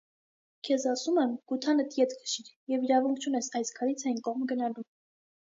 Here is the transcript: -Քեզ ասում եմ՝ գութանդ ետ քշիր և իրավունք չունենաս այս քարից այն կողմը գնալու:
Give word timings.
-Քեզ 0.67 0.85
ասում 0.91 1.19
եմ՝ 1.23 1.35
գութանդ 1.51 1.99
ետ 1.99 2.15
քշիր 2.21 2.49
և 2.77 2.89
իրավունք 2.89 3.21
չունենաս 3.23 3.53
այս 3.61 3.73
քարից 3.81 4.05
այն 4.13 4.21
կողմը 4.31 4.49
գնալու: 4.55 4.89